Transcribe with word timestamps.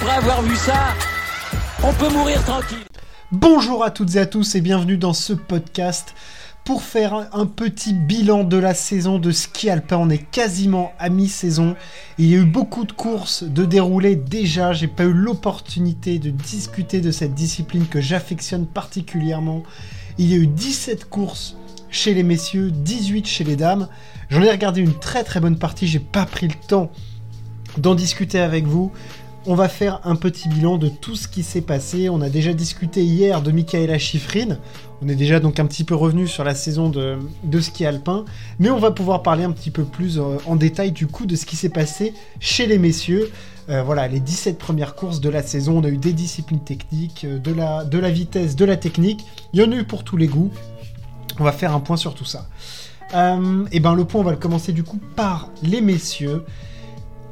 après 0.00 0.14
avoir 0.14 0.42
vu 0.42 0.54
ça, 0.54 0.94
on 1.82 1.92
peut 1.92 2.08
mourir 2.10 2.44
tranquille. 2.44 2.84
Bonjour 3.32 3.82
à 3.82 3.90
toutes 3.90 4.14
et 4.14 4.20
à 4.20 4.26
tous 4.26 4.54
et 4.54 4.60
bienvenue 4.60 4.96
dans 4.96 5.12
ce 5.12 5.32
podcast 5.32 6.14
pour 6.64 6.82
faire 6.82 7.28
un 7.32 7.46
petit 7.46 7.94
bilan 7.94 8.44
de 8.44 8.56
la 8.58 8.74
saison 8.74 9.18
de 9.18 9.32
ski 9.32 9.70
alpin. 9.70 9.96
On 9.96 10.08
est 10.08 10.22
quasiment 10.30 10.92
à 11.00 11.08
mi-saison. 11.08 11.74
Il 12.16 12.26
y 12.26 12.36
a 12.36 12.38
eu 12.38 12.44
beaucoup 12.44 12.84
de 12.84 12.92
courses 12.92 13.42
de 13.42 13.64
dérouler 13.64 14.14
déjà. 14.14 14.72
J'ai 14.72 14.86
pas 14.86 15.02
eu 15.02 15.12
l'opportunité 15.12 16.20
de 16.20 16.30
discuter 16.30 17.00
de 17.00 17.10
cette 17.10 17.34
discipline 17.34 17.86
que 17.86 18.00
j'affectionne 18.00 18.66
particulièrement. 18.66 19.64
Il 20.16 20.30
y 20.30 20.34
a 20.34 20.38
eu 20.38 20.46
17 20.46 21.08
courses 21.08 21.56
chez 21.90 22.14
les 22.14 22.22
messieurs, 22.22 22.70
18 22.70 23.26
chez 23.26 23.42
les 23.42 23.56
dames. 23.56 23.88
J'en 24.30 24.42
ai 24.42 24.50
regardé 24.50 24.80
une 24.80 24.94
très 24.94 25.24
très 25.24 25.40
bonne 25.40 25.58
partie. 25.58 25.88
J'ai 25.88 25.98
pas 25.98 26.24
pris 26.24 26.46
le 26.46 26.54
temps 26.68 26.92
d'en 27.78 27.96
discuter 27.96 28.38
avec 28.38 28.64
vous 28.64 28.92
on 29.48 29.54
va 29.54 29.70
faire 29.70 30.00
un 30.04 30.14
petit 30.14 30.46
bilan 30.46 30.76
de 30.76 30.88
tout 30.88 31.16
ce 31.16 31.26
qui 31.26 31.42
s'est 31.42 31.62
passé. 31.62 32.10
On 32.10 32.20
a 32.20 32.28
déjà 32.28 32.52
discuté 32.52 33.02
hier 33.02 33.40
de 33.40 33.50
Michaela 33.50 33.98
Schifrin. 33.98 34.58
On 35.00 35.08
est 35.08 35.14
déjà 35.14 35.40
donc 35.40 35.58
un 35.58 35.64
petit 35.64 35.84
peu 35.84 35.94
revenu 35.94 36.28
sur 36.28 36.44
la 36.44 36.54
saison 36.54 36.90
de, 36.90 37.18
ski 37.58 37.86
alpin. 37.86 38.26
Mais 38.58 38.68
on 38.68 38.78
va 38.78 38.90
pouvoir 38.90 39.22
parler 39.22 39.44
un 39.44 39.50
petit 39.52 39.70
peu 39.70 39.84
plus 39.84 40.18
euh, 40.18 40.36
en 40.44 40.54
détail 40.54 40.92
du 40.92 41.06
coup 41.06 41.24
de 41.24 41.34
ce 41.34 41.46
qui 41.46 41.56
s'est 41.56 41.70
passé 41.70 42.12
chez 42.40 42.66
les 42.66 42.78
messieurs. 42.78 43.30
Euh, 43.70 43.82
voilà, 43.82 44.06
les 44.06 44.20
17 44.20 44.58
premières 44.58 44.94
courses 44.94 45.22
de 45.22 45.30
la 45.30 45.42
saison. 45.42 45.78
On 45.78 45.84
a 45.84 45.88
eu 45.88 45.96
des 45.96 46.12
disciplines 46.12 46.60
techniques, 46.60 47.24
euh, 47.24 47.38
de 47.38 47.98
la, 47.98 48.10
vitesse, 48.10 48.54
de 48.54 48.66
la 48.66 48.76
technique. 48.76 49.24
Il 49.54 49.60
y 49.60 49.64
en 49.64 49.72
a 49.72 49.76
eu 49.76 49.84
pour 49.84 50.04
tous 50.04 50.18
les 50.18 50.26
goûts. 50.26 50.50
On 51.40 51.44
va 51.44 51.52
faire 51.52 51.72
un 51.72 51.80
point 51.80 51.96
sur 51.96 52.14
tout 52.14 52.26
ça. 52.26 52.48
et 53.72 53.80
ben 53.80 53.94
le 53.94 54.04
point, 54.04 54.20
on 54.20 54.24
va 54.24 54.32
le 54.32 54.36
commencer 54.36 54.72
du 54.72 54.82
coup 54.82 55.00
par 55.16 55.48
les 55.62 55.80
messieurs. 55.80 56.44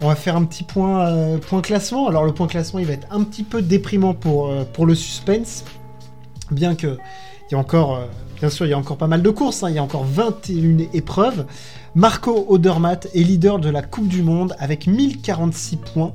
On 0.02 0.08
va 0.08 0.14
faire 0.14 0.36
un 0.36 0.44
petit 0.44 0.62
point, 0.62 1.06
euh, 1.06 1.38
point 1.38 1.62
classement. 1.62 2.06
Alors 2.06 2.24
le 2.24 2.32
point 2.32 2.46
classement, 2.46 2.80
il 2.80 2.86
va 2.86 2.92
être 2.92 3.06
un 3.10 3.24
petit 3.24 3.42
peu 3.42 3.62
déprimant 3.62 4.12
pour, 4.12 4.48
euh, 4.48 4.64
le 4.78 4.94
suspense, 4.94 5.64
bien 6.50 6.74
que 6.74 6.98
il 7.48 7.52
y 7.52 7.54
a 7.54 7.58
encore, 7.58 7.96
euh, 7.96 8.06
bien 8.38 8.50
sûr, 8.50 8.66
il 8.66 8.70
y 8.70 8.72
a 8.72 8.78
encore 8.78 8.98
pas 8.98 9.06
mal 9.06 9.22
de 9.22 9.30
courses. 9.30 9.62
Hein. 9.62 9.70
il 9.70 9.76
y 9.76 9.78
a 9.78 9.82
encore 9.82 10.04
21 10.04 10.88
épreuves. 10.92 11.46
Marco 11.94 12.44
Odermatt 12.48 13.08
est 13.14 13.22
leader 13.22 13.58
de 13.58 13.70
la 13.70 13.80
Coupe 13.82 14.08
du 14.08 14.22
Monde 14.22 14.54
avec 14.58 14.86
1046 14.86 15.76
points 15.76 16.12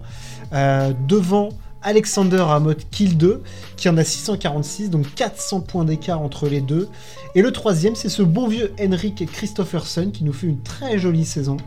devant 1.08 1.50
Alexander 1.82 2.44
Amot 2.48 2.76
Kill 2.92 3.18
2 3.18 3.42
qui 3.78 3.90
en 3.90 3.98
a 3.98 4.04
646, 4.04 4.90
donc 4.90 5.14
400 5.16 5.62
points 5.62 5.86
d'écart 5.86 6.22
entre 6.22 6.48
les 6.48 6.62
deux. 6.62 6.90
Et 7.34 7.42
le 7.42 7.52
troisième, 7.52 7.96
c'est 7.96 8.10
ce 8.10 8.22
bon 8.22 8.48
vieux 8.48 8.74
Henrik 8.80 9.26
Christopherson 9.32 10.12
qui 10.12 10.24
nous 10.24 10.34
fait 10.34 10.48
une 10.48 10.62
très 10.62 11.00
jolie 11.00 11.26
saison. 11.26 11.58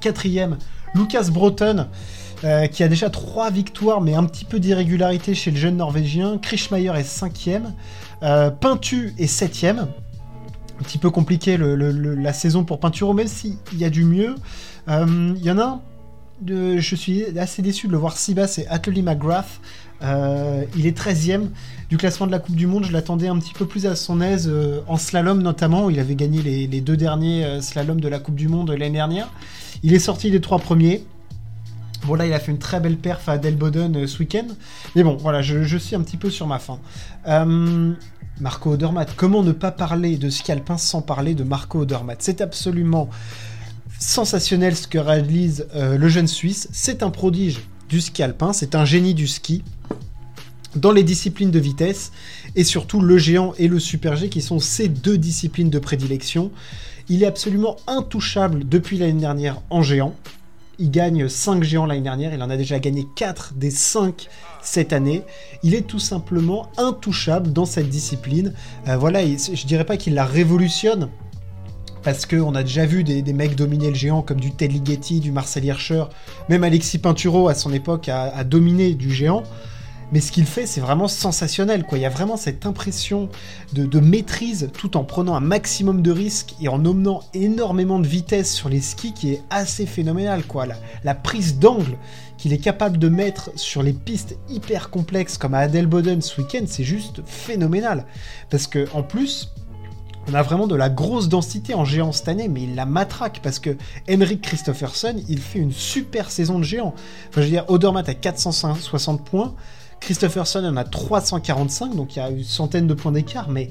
Quatrième, 0.00 0.58
Lucas 0.94 1.28
Broughton, 1.30 1.86
euh, 2.44 2.66
qui 2.66 2.82
a 2.82 2.88
déjà 2.88 3.10
trois 3.10 3.50
victoires, 3.50 4.00
mais 4.00 4.14
un 4.14 4.24
petit 4.24 4.44
peu 4.44 4.60
d'irrégularité 4.60 5.34
chez 5.34 5.50
le 5.50 5.56
jeune 5.56 5.76
Norvégien. 5.76 6.38
Krishmeyer 6.38 6.92
est 6.96 7.04
cinquième. 7.04 7.72
Euh, 8.22 8.50
Pintu 8.50 9.14
est 9.18 9.26
septième. 9.26 9.88
Un 10.78 10.82
petit 10.82 10.98
peu 10.98 11.10
compliqué 11.10 11.56
la 11.58 12.32
saison 12.34 12.64
pour 12.64 12.78
Pinturo, 12.78 13.14
même 13.14 13.28
s'il 13.28 13.56
y 13.74 13.84
a 13.84 13.90
du 13.90 14.04
mieux. 14.04 14.34
Euh, 14.88 15.32
il 15.34 15.42
y 15.42 15.50
en 15.50 15.58
a 15.58 15.64
un, 15.64 15.80
je 16.44 16.94
suis 16.94 17.38
assez 17.38 17.62
déçu 17.62 17.86
de 17.86 17.92
le 17.92 17.98
voir 17.98 18.16
si 18.16 18.34
bas, 18.34 18.46
c'est 18.46 18.66
Atlee 18.68 19.02
McGrath. 19.02 19.60
il 20.02 20.86
est 20.86 20.98
13ème 20.98 21.48
du 21.88 21.96
classement 21.96 22.26
de 22.26 22.32
la 22.32 22.38
Coupe 22.38 22.56
du 22.56 22.66
Monde. 22.66 22.84
Je 22.84 22.92
l'attendais 22.92 23.28
un 23.28 23.38
petit 23.38 23.54
peu 23.54 23.66
plus 23.66 23.86
à 23.86 23.96
son 23.96 24.20
aise 24.20 24.52
en 24.86 24.96
slalom 24.96 25.42
notamment. 25.42 25.90
Il 25.90 25.98
avait 25.98 26.16
gagné 26.16 26.42
les, 26.42 26.80
deux 26.80 26.96
derniers 26.96 27.60
slaloms 27.60 28.00
de 28.00 28.08
la 28.08 28.18
Coupe 28.18 28.36
du 28.36 28.48
Monde 28.48 28.70
l'année 28.70 28.90
dernière. 28.90 29.30
Il 29.82 29.94
est 29.94 29.98
sorti 29.98 30.30
les 30.30 30.40
trois 30.40 30.58
premiers. 30.58 31.04
Bon 32.04 32.14
là 32.14 32.26
il 32.26 32.32
a 32.32 32.38
fait 32.38 32.52
une 32.52 32.58
très 32.58 32.78
belle 32.78 32.96
perf 32.96 33.28
à 33.28 33.38
Delboden 33.38 33.96
euh, 33.96 34.06
ce 34.06 34.18
week-end. 34.20 34.46
Mais 34.94 35.02
bon 35.02 35.16
voilà, 35.16 35.42
je, 35.42 35.76
suis 35.76 35.96
un 35.96 36.02
petit 36.02 36.16
peu 36.16 36.30
sur 36.30 36.46
ma 36.46 36.58
fin. 36.58 36.78
Euh, 37.26 37.92
Marco 38.40 38.72
Odermatt, 38.72 39.14
comment 39.16 39.42
ne 39.42 39.52
pas 39.52 39.72
parler 39.72 40.16
de 40.16 40.30
ski 40.30 40.52
alpin 40.52 40.78
sans 40.78 41.02
parler 41.02 41.34
de 41.34 41.42
Marco 41.42 41.80
Odermatt? 41.80 42.18
C'est 42.20 42.40
absolument 42.40 43.08
sensationnel 43.98 44.76
ce 44.76 44.86
que 44.86 44.98
réalise 44.98 45.66
euh, 45.74 45.96
le 45.96 46.08
jeune 46.08 46.26
Suisse. 46.26 46.68
C'est 46.72 47.02
un 47.02 47.10
prodige 47.10 47.60
du 47.88 48.00
ski 48.00 48.22
alpin, 48.22 48.52
c'est 48.52 48.74
un 48.74 48.84
génie 48.84 49.14
du 49.14 49.26
ski 49.26 49.62
dans 50.74 50.92
les 50.92 51.02
disciplines 51.02 51.50
de 51.50 51.58
vitesse 51.58 52.12
et 52.54 52.64
surtout 52.64 53.00
le 53.00 53.18
géant 53.18 53.54
et 53.58 53.68
le 53.68 53.78
super 53.78 54.16
G 54.16 54.28
qui 54.28 54.42
sont 54.42 54.58
ces 54.58 54.88
deux 54.88 55.18
disciplines 55.18 55.70
de 55.70 55.78
prédilection. 55.78 56.50
Il 57.08 57.22
est 57.22 57.26
absolument 57.26 57.76
intouchable 57.86 58.68
depuis 58.68 58.98
l'année 58.98 59.20
dernière 59.20 59.60
en 59.70 59.82
géant. 59.82 60.14
Il 60.78 60.90
gagne 60.90 61.28
5 61.28 61.62
géants 61.62 61.86
l'année 61.86 62.02
dernière, 62.02 62.34
il 62.34 62.42
en 62.42 62.50
a 62.50 62.56
déjà 62.56 62.78
gagné 62.78 63.06
4 63.16 63.54
des 63.54 63.70
5 63.70 64.28
cette 64.60 64.92
année. 64.92 65.22
Il 65.62 65.74
est 65.74 65.86
tout 65.86 65.98
simplement 65.98 66.70
intouchable 66.76 67.52
dans 67.52 67.64
cette 67.64 67.88
discipline. 67.88 68.52
Euh, 68.88 68.96
voilà, 68.98 69.20
je 69.24 69.66
dirais 69.66 69.86
pas 69.86 69.96
qu'il 69.96 70.12
la 70.12 70.26
révolutionne, 70.26 71.08
parce 72.06 72.24
qu'on 72.24 72.54
a 72.54 72.62
déjà 72.62 72.86
vu 72.86 73.02
des, 73.02 73.32
mecs 73.32 73.56
dominer 73.56 73.88
le 73.88 73.96
géant 73.96 74.22
comme 74.22 74.38
du 74.38 74.52
Ted 74.52 74.72
Ligeti, 74.72 75.18
du 75.18 75.32
Marcel 75.32 75.64
Hirscher, 75.64 76.04
même 76.48 76.62
Alexis 76.62 76.98
Pinturo 76.98 77.48
à 77.48 77.54
son 77.56 77.72
époque 77.72 78.08
a 78.08 78.44
dominé 78.44 78.94
du 78.94 79.12
géant. 79.12 79.42
Mais 80.12 80.20
ce 80.20 80.30
qu'il 80.30 80.46
fait, 80.46 80.66
c'est 80.66 80.80
vraiment 80.80 81.08
sensationnel. 81.08 81.84
Quoi. 81.84 81.98
Il 81.98 82.02
y 82.02 82.06
a 82.06 82.10
vraiment 82.10 82.36
cette 82.36 82.64
impression 82.64 83.28
de, 83.72 83.98
maîtrise 83.98 84.70
tout 84.72 84.96
en 84.96 85.02
prenant 85.02 85.34
un 85.34 85.40
maximum 85.40 86.00
de 86.00 86.12
risques 86.12 86.54
et 86.60 86.68
en 86.68 86.84
emmenant 86.84 87.22
énormément 87.34 87.98
de 87.98 88.06
vitesse 88.06 88.54
sur 88.54 88.68
les 88.68 88.80
skis 88.80 89.12
qui 89.12 89.32
est 89.32 89.42
assez 89.50 89.84
phénoménal. 89.84 90.44
Quoi. 90.44 90.66
La, 91.02 91.14
prise 91.14 91.58
d'angle 91.58 91.98
qu'il 92.38 92.52
est 92.52 92.58
capable 92.58 92.98
de 92.98 93.08
mettre 93.08 93.50
sur 93.56 93.82
les 93.82 93.92
pistes 93.92 94.36
hyper 94.48 94.90
complexes 94.90 95.38
comme 95.38 95.54
à 95.54 95.58
Adelboden 95.58 96.22
ce 96.22 96.40
week-end, 96.40 96.64
c'est 96.66 96.84
juste 96.84 97.22
phénoménal. 97.26 98.06
Parce 98.48 98.68
que 98.68 98.86
en 98.94 99.02
plus, 99.02 99.52
on 100.28 100.34
a 100.34 100.42
vraiment 100.42 100.66
de 100.66 100.74
la 100.74 100.88
grosse 100.88 101.28
densité 101.28 101.74
en 101.74 101.84
géant 101.84 102.12
cette 102.12 102.28
année, 102.28 102.48
mais 102.48 102.62
il 102.62 102.74
la 102.74 102.86
matraque 102.86 103.40
parce 103.42 103.58
que 103.58 103.76
Henrik 104.10 104.40
Christopherson, 104.42 105.14
il 105.28 105.38
fait 105.38 105.58
une 105.58 105.72
super 105.72 106.30
saison 106.30 106.58
de 106.58 106.64
géant. 106.64 106.94
Enfin, 107.28 107.40
je 107.40 107.42
veux 107.42 107.50
dire, 107.50 107.64
Odermatt 107.68 108.08
a 108.08 108.14
460 108.14 109.24
points. 109.24 109.54
Christopherson 110.00 110.64
en 110.64 110.76
a 110.76 110.84
345, 110.84 111.94
donc 111.94 112.16
il 112.16 112.18
y 112.18 112.22
a 112.22 112.30
une 112.30 112.44
centaine 112.44 112.86
de 112.86 112.94
points 112.94 113.12
d'écart, 113.12 113.48
mais 113.48 113.70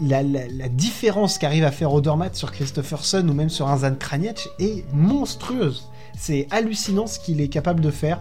la, 0.00 0.22
différence 0.68 1.38
qu'arrive 1.38 1.64
à 1.64 1.70
faire 1.70 1.92
Odermatt 1.92 2.34
sur 2.34 2.52
Christopherson 2.52 3.26
ou 3.28 3.32
même 3.32 3.50
sur 3.50 3.68
un 3.68 3.78
Zan 3.78 3.96
est 4.58 4.84
monstrueuse. 4.92 5.88
C'est 6.16 6.46
hallucinant 6.50 7.06
ce 7.06 7.18
qu'il 7.18 7.40
est 7.40 7.48
capable 7.48 7.80
de 7.80 7.90
faire. 7.90 8.20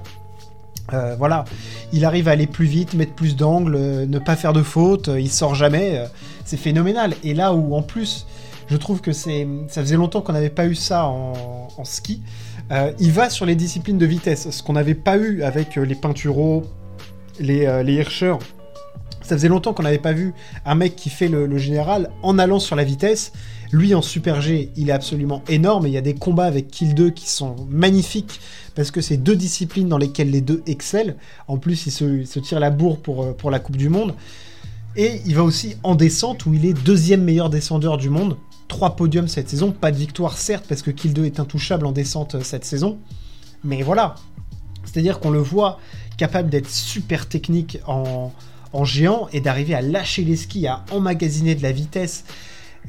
Euh, 0.93 1.15
voilà, 1.17 1.45
il 1.93 2.05
arrive 2.05 2.27
à 2.27 2.31
aller 2.31 2.47
plus 2.47 2.65
vite, 2.65 2.93
mettre 2.93 3.13
plus 3.13 3.35
d'angles, 3.35 3.75
euh, 3.75 4.05
ne 4.05 4.19
pas 4.19 4.35
faire 4.35 4.53
de 4.53 4.61
fautes, 4.61 5.09
euh, 5.09 5.19
il 5.19 5.31
sort 5.31 5.55
jamais, 5.55 6.03
c'est 6.45 6.57
phénoménal. 6.57 7.15
Et 7.23 7.33
là 7.33 7.53
où 7.53 7.75
en 7.75 7.81
plus, 7.81 8.27
je 8.67 8.77
trouve 8.77 9.01
que 9.01 9.11
c'est, 9.11 9.47
ça 9.67 9.81
faisait 9.81 9.95
longtemps 9.95 10.21
qu'on 10.21 10.33
n'avait 10.33 10.49
pas 10.49 10.67
eu 10.67 10.75
ça 10.75 11.05
en, 11.07 11.67
ski. 11.83 12.21
il 12.99 13.11
va 13.11 13.29
sur 13.29 13.45
les 13.45 13.55
disciplines 13.55 13.97
de 13.97 14.05
vitesse, 14.05 14.49
ce 14.49 14.63
qu'on 14.63 14.73
n'avait 14.73 14.95
pas 14.95 15.17
eu 15.17 15.43
avec 15.43 15.75
les 15.75 15.95
peintureaux, 15.95 16.63
les, 17.39 17.83
les 17.83 18.03
Ça 18.03 19.35
faisait 19.35 19.49
longtemps 19.49 19.73
qu'on 19.73 19.83
n'avait 19.83 19.99
pas 19.99 20.13
vu 20.13 20.33
un 20.65 20.73
mec 20.73 20.95
qui 20.95 21.09
fait 21.09 21.27
le, 21.27 21.57
général 21.57 22.09
en 22.23 22.39
allant 22.39 22.59
sur 22.59 22.75
la 22.75 22.83
vitesse. 22.83 23.33
Lui 23.71 23.95
en 23.95 24.01
Super 24.01 24.41
G, 24.41 24.71
il 24.75 24.89
est 24.89 24.93
absolument 24.93 25.43
énorme. 25.47 25.87
Il 25.87 25.93
y 25.93 25.97
a 25.97 26.01
des 26.01 26.13
combats 26.13 26.45
avec 26.45 26.67
Kill 26.67 26.95
2 26.95 27.09
qui 27.09 27.29
sont 27.29 27.55
magnifiques 27.69 28.39
parce 28.75 28.91
que 28.91 29.01
c'est 29.01 29.17
deux 29.17 29.35
disciplines 29.35 29.87
dans 29.87 29.97
lesquelles 29.97 30.29
les 30.29 30.41
deux 30.41 30.61
excellent. 30.67 31.15
En 31.47 31.57
plus, 31.57 31.87
il 31.87 31.91
se, 31.91 32.39
tire 32.39 32.59
la 32.59 32.69
bourre 32.69 32.99
pour, 32.99 33.23
euh, 33.23 33.33
pour 33.33 33.51
la 33.51 33.59
Coupe 33.59 33.77
du 33.77 33.89
Monde. 33.89 34.13
Et 34.95 35.21
il 35.25 35.35
va 35.35 35.43
aussi 35.43 35.75
en 35.83 35.95
descente 35.95 36.45
où 36.45 36.53
il 36.53 36.65
est 36.65 36.73
deuxième 36.73 37.23
meilleur 37.23 37.49
descendeur 37.49 37.97
du 37.97 38.09
monde. 38.09 38.37
Trois 38.67 38.95
podiums 38.95 39.27
cette 39.27 39.49
saison, 39.49 39.71
pas 39.71 39.91
de 39.91 39.97
victoire 39.97 40.37
certes 40.37 40.65
parce 40.67 40.81
que 40.81 40.91
Kill 40.91 41.13
2 41.13 41.25
est 41.25 41.39
intouchable 41.39 41.85
en 41.85 41.91
descente 41.91 42.35
euh, 42.35 42.41
cette 42.41 42.65
saison. 42.65 42.97
Mais 43.63 43.81
voilà. 43.81 44.15
C'est-à-dire 44.85 45.19
qu'on 45.19 45.31
le 45.31 45.39
voit, 45.39 45.79
capable 46.17 46.49
d'être 46.49 46.69
super 46.69 47.27
technique 47.27 47.79
en, 47.87 48.31
géant 48.83 49.27
et 49.31 49.41
d'arriver 49.41 49.73
à 49.73 49.81
lâcher 49.81 50.23
les 50.23 50.35
skis, 50.35 50.67
à 50.67 50.83
emmagasiner 50.91 51.55
de 51.55 51.63
la 51.63 51.71
vitesse 51.71 52.25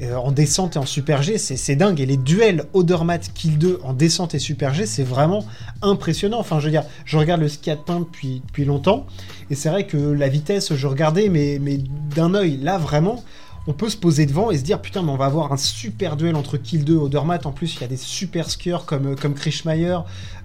euh, 0.01 0.15
en 0.15 0.31
descente 0.31 0.75
et 0.75 0.79
en 0.79 0.85
super 0.85 1.23
G, 1.23 1.37
c'est 1.37 1.75
dingue. 1.75 1.99
Et 1.99 2.05
les 2.05 2.17
duels 2.17 2.65
Odermatt 2.73 3.31
Kill 3.33 3.57
2 3.57 3.79
en 3.83 3.93
descente 3.93 4.35
et 4.35 4.39
super 4.39 4.73
G, 4.73 4.85
c'est 4.85 5.03
vraiment 5.03 5.45
impressionnant. 5.81 6.39
Enfin, 6.39 6.59
je 6.59 6.65
veux 6.65 6.71
dire, 6.71 6.83
je 7.05 7.17
regarde 7.17 7.41
le 7.41 7.49
ski 7.49 7.71
alpin 7.71 7.99
depuis, 7.99 8.41
depuis 8.45 8.65
longtemps, 8.65 9.05
et 9.49 9.55
c'est 9.55 9.69
vrai 9.69 9.85
que 9.85 9.97
la 9.97 10.27
vitesse, 10.27 10.73
je 10.73 10.87
regardais, 10.87 11.29
mais, 11.29 11.59
mais 11.61 11.79
d'un 12.15 12.33
œil, 12.33 12.57
là 12.57 12.77
vraiment, 12.77 13.23
on 13.67 13.73
peut 13.73 13.89
se 13.89 13.97
poser 13.97 14.25
devant 14.25 14.49
et 14.49 14.57
se 14.57 14.63
dire 14.63 14.81
putain 14.81 15.03
mais 15.03 15.11
on 15.11 15.17
va 15.17 15.25
avoir 15.25 15.51
un 15.51 15.57
super 15.57 16.15
duel 16.15 16.35
entre 16.35 16.57
Kill 16.57 16.85
2 16.85 16.93
et 16.93 16.97
Odermatt. 16.97 17.45
En 17.45 17.51
plus 17.51 17.75
il 17.75 17.81
y 17.81 17.83
a 17.83 17.87
des 17.87 17.97
super 17.97 18.49
skieurs 18.49 18.85
comme, 18.85 19.15
comme 19.15 19.33
Krishmeyer 19.33 19.99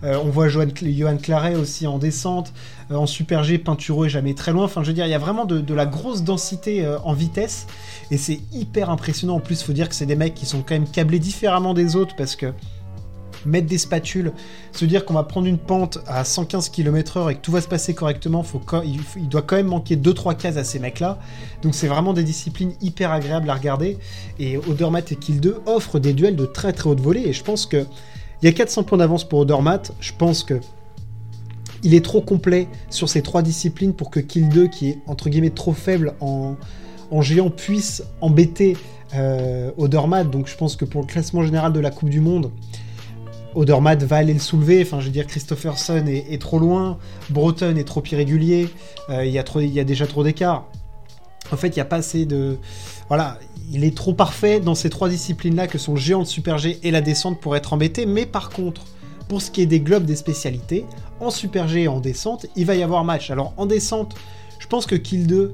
euh, 0.05 0.19
on 0.25 0.31
voit 0.31 0.49
Johan, 0.49 0.67
Claret 1.23 1.55
aussi 1.55 1.87
en 1.87 1.99
descente 1.99 2.53
euh, 2.91 2.97
en 2.97 3.07
super 3.07 3.45
G 3.45 3.59
Pinturo 3.59 4.05
est 4.05 4.11
jamais 4.11 4.35
très 4.35 4.53
loin. 4.53 4.65
Enfin 4.65 4.83
je 4.83 4.89
veux 4.89 4.95
dire 4.95 5.07
il 5.07 5.11
y 5.11 5.15
a 5.15 5.19
vraiment 5.19 5.45
de, 5.45 5.75
la 5.75 5.87
grosse 5.87 6.23
densité 6.23 6.85
euh, 6.85 6.99
en 7.05 7.15
vitesse. 7.15 7.67
Et 8.11 8.19
c'est 8.19 8.41
hyper 8.53 8.91
impressionnant. 8.91 9.37
En 9.37 9.41
plus 9.41 9.63
faut 9.63 9.73
dire 9.73 9.89
que 9.89 9.95
c'est 9.95 10.07
des 10.07 10.17
mecs 10.17 10.35
qui 10.35 10.47
sont 10.47 10.63
quand 10.63 10.75
même 10.75 10.89
câblés 10.89 11.21
différemment 11.21 11.75
des 11.75 11.97
autres 11.97 12.17
parce 12.17 12.37
que 12.37 12.53
mettre 13.47 13.67
des 13.67 13.79
spatules, 13.79 14.33
se 14.73 14.85
dire 14.85 15.05
qu'on 15.05 15.15
va 15.15 15.23
prendre 15.23 15.47
une 15.47 15.59
pente 15.59 15.99
à 16.07 16.25
115 16.25 16.69
km/h 16.69 17.31
et 17.31 17.35
que 17.35 17.41
tout 17.41 17.53
va 17.53 17.61
se 17.61 17.69
passer 17.69 17.95
correctement, 17.95 18.45
il, 18.85 19.29
doit 19.29 19.43
quand 19.43 19.57
même 19.57 19.67
manquer 19.67 19.97
2-3 19.97 20.37
cases 20.37 20.57
à 20.57 20.65
ces 20.65 20.79
mecs-là. 20.79 21.19
Donc 21.63 21.75
c'est 21.75 21.89
vraiment 21.89 22.13
des 22.13 22.25
disciplines 22.25 22.73
hyper 22.81 23.13
agréables 23.13 23.49
à 23.51 23.55
regarder. 23.55 23.99
Et 24.39 24.57
Odermatt 24.57 25.11
et 25.13 25.17
Kill 25.17 25.41
2 25.41 25.63
offrent 25.67 25.99
des 25.99 26.13
duels 26.13 26.37
de 26.37 26.47
très 26.47 26.73
très 26.73 26.89
haute 26.89 27.01
volée. 27.01 27.23
Et 27.27 27.33
je 27.33 27.43
pense 27.43 27.67
que 27.67 27.85
il 28.43 28.47
y 28.47 28.49
a 28.49 28.53
400 28.53 28.83
points 28.83 28.99
d'avance 28.99 29.25
pour 29.25 29.41
Odermatt. 29.41 29.93
Je 30.01 30.13
pense 30.19 30.43
que 30.43 30.61
il 31.85 31.95
est 31.95 32.05
trop 32.05 32.21
complet 32.21 32.69
sur 32.91 33.09
ces 33.09 33.23
trois 33.23 33.43
disciplines 33.43 33.93
pour 33.93 34.11
que 34.11 34.21
Kill 34.21 34.49
2, 34.49 34.69
qui 34.69 34.91
est 34.91 34.99
entre 35.07 35.29
guillemets 35.29 35.51
trop 35.51 35.73
faible 35.73 36.15
en, 36.21 36.57
géant, 37.21 37.51
puisse 37.51 38.05
embêter 38.21 38.77
euh, 39.15 39.71
Odermatt. 39.77 40.31
Donc 40.31 40.49
je 40.49 40.57
pense 40.57 40.77
que 40.77 40.85
pour 40.85 41.03
le 41.03 41.07
classement 41.07 41.43
général 41.43 41.73
de 41.73 41.81
la 41.81 41.91
Coupe 41.91 42.09
du 42.09 42.21
Monde, 42.21 42.51
Odermatt 43.55 44.03
va 44.03 44.17
aller 44.17 44.33
le 44.33 44.41
soulever. 44.41 44.83
Enfin, 44.83 45.01
je 45.01 45.07
veux 45.07 45.13
dire, 45.13 45.27
Christopherson 45.27 46.05
est, 46.07 46.41
trop 46.41 46.59
loin, 46.59 46.99
Broughton 47.31 47.77
est 47.77 47.85
trop 47.85 48.03
irrégulier, 48.11 48.69
euh, 49.11 49.25
il 49.25 49.31
y, 49.31 49.35
y, 49.35 49.81
a 49.81 49.85
déjà 49.85 50.07
trop 50.07 50.25
d'écart. 50.25 50.67
En 51.51 51.57
fait, 51.57 51.69
il 51.69 51.75
n'y 51.75 51.81
a 51.81 51.87
pas 51.87 51.97
assez 51.97 52.25
de. 52.25 52.59
Voilà, 53.09 53.39
il 53.71 53.85
est 53.85 53.97
trop 53.97 54.15
parfait 54.15 54.61
dans 54.61 54.75
ces 54.75 54.91
trois 54.91 55.09
disciplines-là 55.09 55.67
que 55.67 55.79
sont 55.79 55.97
géant, 55.97 56.21
le 56.21 56.25
super 56.25 56.59
G 56.59 56.79
et 56.83 56.91
la 56.91 57.01
descente 57.01 57.41
pour 57.41 57.57
être 57.57 57.73
embêté. 57.73 58.07
Mais 58.07 58.27
par 58.27 58.51
contre, 58.51 58.83
pour 59.29 59.43
ce 59.43 59.51
qui 59.51 59.61
est 59.61 59.67
des 59.67 59.81
globes 59.81 60.05
des 60.05 60.17
spécialités, 60.17 60.87
en 61.21 61.31
super 61.31 61.69
G 61.69 61.83
et 61.83 61.89
en 61.89 62.01
descente, 62.01 62.47
il 62.57 62.67
va 62.67 62.75
y 62.75 62.83
avoir 62.83 63.05
match. 63.05 63.31
Alors 63.31 63.53
en 63.57 63.67
descente, 63.67 64.15
je 64.59 64.67
pense 64.67 64.87
que 64.87 64.95
Kill 64.95 65.27
2 65.27 65.53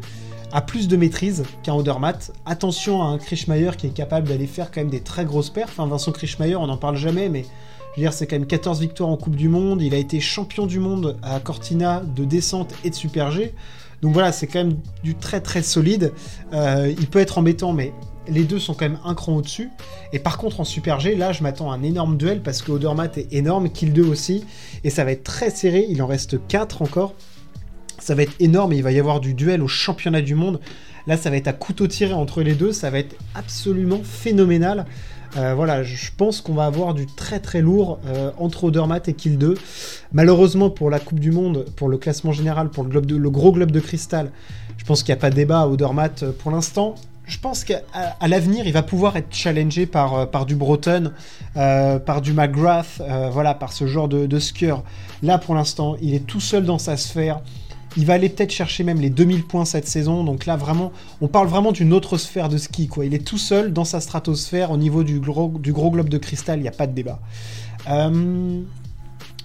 a 0.53 0.63
plus 0.63 0.89
de 0.89 0.97
maîtrise 0.97 1.45
qu'un 1.63 1.75
Odermatt. 1.75 2.33
Attention 2.47 3.03
à 3.03 3.07
un 3.07 3.19
Krischmeier 3.19 3.71
qui 3.77 3.87
est 3.87 3.95
capable 3.95 4.29
d'aller 4.29 4.47
faire 4.47 4.71
quand 4.71 4.81
même 4.81 4.91
des 4.91 5.01
très 5.01 5.25
grosses 5.25 5.51
perfs. 5.51 5.71
Enfin, 5.71 5.87
Vincent 5.87 6.13
Krischmeier, 6.13 6.57
on 6.57 6.67
n'en 6.67 6.77
parle 6.77 6.97
jamais, 6.97 7.29
mais 7.29 7.45
je 7.95 8.01
veux 8.01 8.05
dire, 8.05 8.13
c'est 8.13 8.27
quand 8.27 8.37
même 8.37 8.47
14 8.47 8.81
victoires 8.81 9.09
en 9.09 9.17
Coupe 9.17 9.37
du 9.37 9.49
Monde. 9.49 9.83
Il 9.83 9.95
a 9.95 9.99
été 9.99 10.21
champion 10.21 10.67
du 10.67 10.79
monde 10.79 11.17
à 11.23 11.41
Cortina 11.41 12.03
de 12.15 12.25
descente 12.25 12.75
et 12.85 12.91
de 12.91 12.95
super 12.95 13.31
G. 13.31 13.55
Donc 14.03 14.13
voilà, 14.13 14.31
c'est 14.33 14.47
quand 14.47 14.61
même 14.61 14.77
du 15.03 15.15
très 15.15 15.41
très 15.41 15.63
solide. 15.63 16.13
Euh, 16.53 16.93
il 16.99 17.09
peut 17.09 17.19
être 17.19 17.39
embêtant, 17.39 17.73
mais 17.73 17.93
les 18.29 18.45
deux 18.45 18.59
sont 18.59 18.75
quand 18.75 18.89
même 18.89 18.99
un 19.05 19.15
cran 19.15 19.37
au-dessus. 19.37 19.71
Et 20.13 20.19
par 20.19 20.39
contre, 20.39 20.61
en 20.61 20.65
Super 20.65 21.01
G, 21.01 21.17
là, 21.17 21.33
je 21.33 21.43
m'attends 21.43 21.73
à 21.73 21.77
un 21.77 21.83
énorme 21.83 22.17
duel 22.17 22.43
parce 22.43 22.63
que 22.63 22.73
Odermatt 22.73 23.19
est 23.19 23.33
énorme, 23.33 23.71
Kill 23.71 23.93
2 23.93 24.05
aussi. 24.05 24.45
Et 24.85 24.91
ça 24.91 25.05
va 25.05 25.13
être 25.13 25.25
très 25.25 25.51
serré. 25.51 25.87
Il 25.89 26.03
en 26.03 26.07
reste 26.07 26.47
4 26.47 26.83
encore. 26.83 27.15
Ça 27.99 28.15
va 28.15 28.23
être 28.23 28.35
énorme 28.39 28.73
il 28.73 28.83
va 28.83 28.93
y 28.93 29.01
avoir 29.01 29.19
du 29.19 29.35
duel 29.35 29.63
au 29.63 29.69
championnat 29.69 30.23
du 30.23 30.35
monde. 30.35 30.61
Là, 31.07 31.17
ça 31.17 31.31
va 31.31 31.37
être 31.37 31.49
à 31.49 31.53
couteau 31.53 31.87
tiré 31.87 32.13
entre 32.13 32.43
les 32.43 32.55
deux. 32.55 32.73
Ça 32.73 32.91
va 32.91 32.99
être 32.99 33.17
absolument 33.35 34.01
phénoménal. 34.05 34.87
Euh, 35.37 35.55
voilà, 35.55 35.83
je 35.83 36.11
pense 36.17 36.41
qu'on 36.41 36.55
va 36.55 36.65
avoir 36.65 36.95
du 36.95 37.07
très 37.07 37.39
très 37.39 37.61
lourd 37.61 37.99
euh, 38.07 38.31
entre 38.39 38.65
Odermatt 38.65 39.09
et 39.09 39.15
Kill 39.15 39.39
2. 39.39 39.55
Malheureusement 40.13 40.71
pour 40.71 40.91
la 40.91 40.99
Coupe 41.01 41.21
du 41.21 41.33
Monde, 41.33 41.67
pour 41.77 41.89
le 41.89 41.99
classement 41.99 42.33
général, 42.33 42.71
pour 42.71 42.85
le, 42.85 43.31
gros 43.31 43.53
globe 43.53 43.71
de 43.71 43.81
cristal, 43.81 44.31
je 44.79 44.85
pense 44.85 45.03
qu'il 45.03 45.13
n'y 45.13 45.19
a 45.19 45.21
pas 45.21 45.31
de 45.31 45.35
débat 45.35 45.61
à 45.61 45.67
Odermatt 45.67 46.23
euh, 46.23 46.33
pour 46.33 46.51
l'instant 46.51 46.95
je 47.27 47.39
pense 47.39 47.63
qu'à 47.63 47.83
l'avenir, 48.27 48.67
il 48.67 48.73
va 48.73 48.83
pouvoir 48.83 49.19
être 49.19 49.35
challengé 49.35 49.85
par, 49.85 50.31
par 50.31 50.47
du 50.47 50.57
euh, 51.57 51.99
par 51.99 52.23
du 52.23 52.33
McGrath, 52.33 53.03
voilà, 53.31 53.53
par 53.53 53.75
ce 53.75 53.87
genre 53.87 54.09
de, 54.09 54.25
de 54.25 54.39
skieur. 54.39 54.83
Là, 55.23 55.37
pour 55.37 55.55
l'instant, 55.55 55.97
il 56.01 56.15
est 56.15 56.27
tout 56.27 56.41
seul 56.41 56.65
dans 56.65 56.79
sa 56.79 56.97
sphère. 56.97 57.43
Il 57.99 58.07
va 58.07 58.15
aller 58.15 58.31
peut-être 58.31 58.53
chercher 58.53 58.85
même 58.85 59.01
les 59.01 59.11
2000 59.11 59.45
points 59.45 59.67
cette 59.67 59.87
saison. 59.87 60.25
Donc 60.25 60.47
là, 60.47 60.57
vraiment, 60.57 60.93
on 61.21 61.29
parle 61.29 61.49
vraiment 61.49 61.73
d'une 61.73 61.93
autre 61.93 62.17
sphère 62.17 62.49
de 62.49 62.57
ski. 62.57 62.87
Quoi. 62.87 63.05
Il 63.05 63.13
est 63.13 63.27
tout 63.27 63.37
seul 63.37 63.75
dans 63.75 63.85
sa 63.85 64.01
stratosphère 64.01 64.71
au 64.71 64.79
niveau 64.79 65.03
du 65.03 65.21
gros, 65.21 65.51
globe 65.51 66.09
de 66.09 66.17
cristal. 66.17 66.61
Il 66.61 66.63
n'y 66.63 66.69
a 66.69 66.73
pas 66.73 66.87
de 66.87 66.93
débat. 66.95 67.21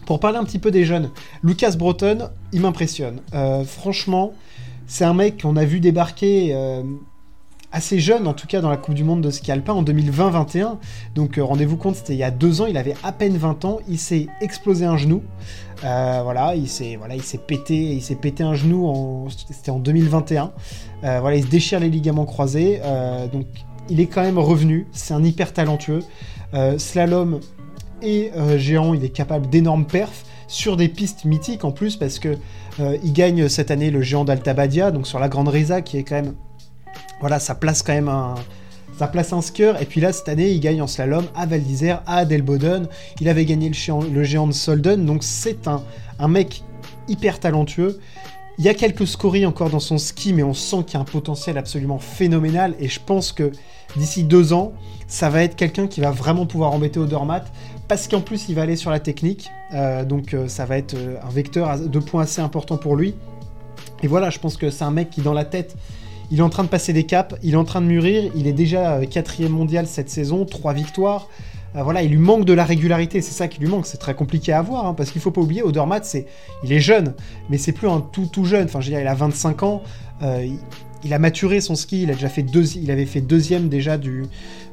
pour 0.06 0.20
parler 0.22 0.38
un 0.38 0.46
petit 0.46 0.60
peu 0.60 0.72
des 0.72 0.86
jeunes, 0.86 1.10
Lucas 1.44 1.76
Breton, 1.78 2.30
il 2.54 2.62
m'impressionne. 2.62 3.20
franchement, 3.66 4.34
c'est 4.88 5.04
un 5.04 5.14
mec 5.14 5.42
qu'on 5.42 5.58
a 5.58 5.66
vu 5.66 5.80
débarquer 5.80 6.56
assez 7.74 8.00
jeune, 8.00 8.28
en 8.28 8.34
tout 8.34 8.48
cas 8.48 8.62
dans 8.62 8.70
la 8.70 8.78
Coupe 8.78 8.94
du 8.94 9.04
Monde 9.04 9.22
de 9.22 9.32
ski 9.32 9.52
alpin 9.52 9.74
en 9.74 9.84
2020-21. 9.84 10.78
Donc 11.16 11.38
euh, 11.38 11.44
rendez-vous 11.44 11.76
compte, 11.76 11.96
c'était 11.96 12.14
il 12.14 12.20
y 12.20 12.24
a 12.24 12.32
deux 12.32 12.62
ans, 12.62 12.68
il 12.68 12.78
avait 12.78 12.94
à 13.04 13.12
peine 13.12 13.36
20 13.36 13.66
ans, 13.66 13.80
il 13.90 13.98
s'est 13.98 14.28
explosé 14.40 14.86
un 14.86 14.96
genou. 14.96 15.24
Euh, 15.84 16.22
voilà, 16.24 16.56
il 16.56 16.70
s'est 16.70 16.96
voilà, 16.96 17.16
il 17.16 17.24
s'est 17.24 17.40
pété, 17.40 17.76
il 17.76 18.02
s'est 18.02 18.16
pété 18.16 18.44
un 18.44 18.54
genou 18.54 18.88
en 18.88 19.28
c'était 19.30 19.72
en 19.72 19.80
2021. 19.80 20.52
Euh, 21.04 21.20
voilà, 21.20 21.36
il 21.36 21.44
se 21.44 21.50
déchire 21.50 21.80
les 21.80 21.90
ligaments 21.90 22.26
croisés. 22.26 22.80
donc 23.34 23.48
il 23.90 24.00
est 24.00 24.08
quand 24.08 24.22
même 24.22 24.40
revenu. 24.40 24.88
C'est 24.94 25.14
un 25.14 25.24
hyper 25.24 25.52
talentueux. 25.52 26.04
slalom 26.78 27.40
et 28.02 28.32
géant, 28.58 28.94
il 28.94 29.04
est 29.04 29.10
capable 29.10 29.50
d'énormes 29.50 29.86
perfs 29.86 30.26
sur 30.48 30.78
des 30.78 30.90
pistes 30.90 31.26
mythiques 31.26 31.64
en 31.64 31.72
plus 31.72 31.98
parce 31.98 32.20
que 32.20 32.38
il 32.80 33.14
gagne 33.14 33.50
cette 33.50 33.72
année 33.72 33.90
le 33.90 34.02
géant 34.02 34.26
d'Altabadia, 34.26 34.92
donc 34.92 35.08
sur 35.08 35.20
la 35.20 35.28
Grande 35.28 35.50
Risa 35.50 35.82
qui 35.82 35.98
est 35.98 36.04
quand 36.04 36.16
même 36.16 36.36
voilà, 37.24 37.40
ça 37.40 37.56
place 37.56 37.84
quand 37.84 37.94
même 37.94 38.10
un, 38.10 38.36
ça 39.00 39.08
place 39.08 39.32
un 39.32 39.42
skieur. 39.42 39.82
Et 39.82 39.86
puis 39.86 40.02
là, 40.02 40.12
cette 40.12 40.28
année, 40.28 40.50
il 40.50 40.60
gagne 40.60 40.82
en 40.82 40.88
slalom 40.88 41.24
à 41.38 41.46
Val 41.46 41.64
d'Isère, 41.64 42.04
à 42.06 42.18
Adelboden. 42.18 42.90
Il 43.22 43.30
avait 43.30 43.46
gagné 43.46 43.70
le 43.70 44.24
géant, 44.26 44.46
de 44.46 44.52
Solden. 44.52 45.06
Donc 45.06 45.24
c'est 45.24 45.70
un, 45.70 45.82
un 46.20 46.28
mec 46.28 46.64
hyper 47.08 47.40
talentueux. 47.40 48.02
Il 48.58 48.66
y 48.66 48.68
a 48.68 48.74
quelques 48.74 49.08
scories 49.08 49.46
encore 49.46 49.70
dans 49.70 49.80
son 49.80 49.98
ski, 49.98 50.34
mais 50.34 50.44
on 50.44 50.54
sent 50.54 50.84
qu'il 50.86 50.96
y 50.96 50.98
a 50.98 51.00
un 51.00 51.06
potentiel 51.06 51.58
absolument 51.58 51.98
phénoménal. 51.98 52.76
Et 52.78 52.90
je 52.90 53.00
pense 53.00 53.32
que 53.32 53.54
d'ici 53.96 54.26
deux 54.26 54.52
ans, 54.52 54.74
ça 55.08 55.30
va 55.30 55.44
être 55.44 55.56
quelqu'un 55.56 55.88
qui 55.88 56.02
va 56.02 56.12
vraiment 56.12 56.46
pouvoir 56.46 56.74
embêter 56.74 57.00
Odermatt. 57.00 57.50
Parce 57.88 58.10
qu'en 58.10 58.20
plus, 58.20 58.50
il 58.50 58.56
va 58.56 58.64
aller 58.64 58.76
sur 58.76 58.92
la 58.92 59.00
technique. 59.00 59.50
Euh, 59.74 60.04
donc 60.04 60.34
euh, 60.34 60.50
ça 60.50 60.66
va 60.66 60.78
être 60.78 60.96
euh, 60.96 61.16
un 61.26 61.30
vecteur 61.30 61.80
de 61.80 62.00
points 62.00 62.24
assez 62.24 62.42
important 62.42 62.76
pour 62.76 62.98
lui. 62.98 63.16
Et 64.02 64.08
voilà, 64.08 64.30
je 64.30 64.40
pense 64.40 64.58
que 64.58 64.70
c'est 64.70 64.84
un 64.84 64.92
mec 64.92 65.10
qui, 65.10 65.22
dans 65.22 65.32
la 65.32 65.46
tête, 65.46 65.78
il 66.34 66.40
est 66.40 66.42
en 66.42 66.50
train 66.50 66.64
de 66.64 66.70
passer 66.70 66.94
des 66.94 67.04
caps, 67.04 67.36
il 67.44 67.54
est 67.54 67.58
en 67.58 67.64
train 67.64 67.80
de 67.80 67.86
mûrir, 67.86 68.32
il 68.36 68.48
est 68.48 68.54
déjà 68.54 68.96
euh, 68.96 69.06
quatrième 69.06 69.52
mondial 69.52 69.86
cette 69.86 70.10
saison, 70.10 70.46
trois 70.46 70.74
victoires. 70.74 71.30
Euh, 71.76 71.84
voilà, 71.84 72.02
il 72.02 72.10
lui 72.10 72.18
manque 72.18 72.46
de 72.46 72.54
la 72.54 72.66
régularité, 72.66 73.22
c'est 73.22 73.34
ça 73.34 73.48
qui 73.48 73.60
lui 73.60 73.68
manque, 73.68 73.86
c'est 73.86 74.00
très 74.00 74.16
compliqué 74.16 74.52
à 74.52 74.58
avoir, 74.58 74.88
hein, 74.88 74.96
parce 74.96 75.12
qu'il 75.12 75.22
faut 75.22 75.30
pas 75.30 75.42
oublier, 75.42 75.62
Odermatt, 75.62 76.06
c'est, 76.06 76.26
il 76.64 76.74
est 76.74 76.80
jeune, 76.80 77.14
mais 77.52 77.60
c'est 77.60 77.72
plus 77.72 77.88
un 77.88 78.02
tout 78.02 78.46
jeune, 78.46 78.66
enfin 78.66 78.82
je 78.82 78.88
veux 78.88 78.94
dire, 78.94 79.00
il 79.00 79.08
a 79.08 79.14
25 79.14 79.62
ans, 79.62 79.84
euh, 80.24 80.48
il, 81.04 81.14
a 81.14 81.20
maturé 81.20 81.62
son 81.62 81.76
ski, 81.76 82.02
il 82.02 82.10
a 82.10 82.16
déjà 82.16 82.30
fait 82.30 82.44
avait 82.90 83.06
fait 83.06 83.22
deuxième 83.22 83.70
déjà 83.70 84.00
du, 84.00 84.24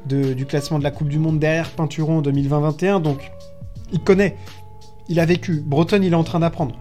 du 0.07 0.45
classement 0.47 0.79
de 0.79 0.83
la 0.83 0.89
Coupe 0.89 1.09
du 1.09 1.19
Monde 1.19 1.37
derrière 1.37 1.69
Peinturon 1.69 2.17
en 2.17 2.21
2020-21, 2.23 3.03
donc 3.03 3.31
il 3.93 3.99
connaît, 3.99 4.35
il 5.09 5.19
a 5.19 5.27
vécu, 5.27 5.61
Breton 5.63 6.01
il 6.01 6.11
est 6.11 6.15
en 6.15 6.23
train 6.23 6.39
d'apprendre. 6.39 6.75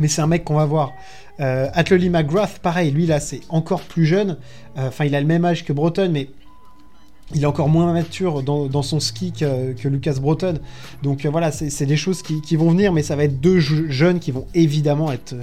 Mais 0.00 0.08
c'est 0.08 0.22
un 0.22 0.26
mec 0.26 0.44
qu'on 0.44 0.56
va 0.56 0.66
voir. 0.66 0.92
Euh, 1.40 1.68
McGrath, 2.10 2.58
pareil, 2.60 2.90
lui 2.90 3.06
là, 3.06 3.20
c'est 3.20 3.40
encore 3.48 3.82
plus 3.82 4.06
jeune. 4.06 4.36
Euh, 4.78 4.88
enfin, 4.88 5.04
il 5.04 5.14
a 5.14 5.20
le 5.20 5.26
même 5.26 5.44
âge 5.44 5.64
que 5.64 5.72
Breton, 5.72 6.10
mais 6.10 6.28
il 7.34 7.42
est 7.42 7.46
encore 7.46 7.68
moins 7.68 7.92
mature 7.92 8.42
dans, 8.42 8.82
son 8.82 9.00
ski 9.00 9.32
que, 9.32 9.88
Lucas 9.88 10.14
Breton. 10.20 10.58
Donc 11.02 11.24
euh, 11.26 11.30
voilà, 11.30 11.50
c'est 11.50 11.86
des 11.86 11.96
choses 11.96 12.22
qui, 12.22 12.56
vont 12.56 12.70
venir, 12.70 12.92
mais 12.92 13.02
ça 13.02 13.16
va 13.16 13.24
être 13.24 13.40
deux 13.40 13.58
jeunes 13.58 14.20
qui 14.20 14.30
vont 14.30 14.46
évidemment 14.54 15.10
être, 15.10 15.34